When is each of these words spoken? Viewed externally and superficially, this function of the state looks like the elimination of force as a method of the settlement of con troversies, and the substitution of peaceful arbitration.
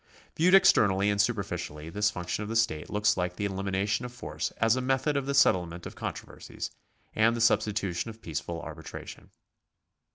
Viewed 0.35 0.55
externally 0.55 1.11
and 1.11 1.21
superficially, 1.21 1.91
this 1.91 2.09
function 2.09 2.41
of 2.41 2.49
the 2.49 2.55
state 2.55 2.89
looks 2.89 3.17
like 3.17 3.35
the 3.35 3.45
elimination 3.45 4.03
of 4.03 4.11
force 4.11 4.49
as 4.57 4.75
a 4.75 4.81
method 4.81 5.15
of 5.15 5.27
the 5.27 5.35
settlement 5.35 5.85
of 5.85 5.95
con 5.95 6.11
troversies, 6.15 6.71
and 7.13 7.35
the 7.35 7.39
substitution 7.39 8.09
of 8.09 8.19
peaceful 8.19 8.59
arbitration. 8.63 9.29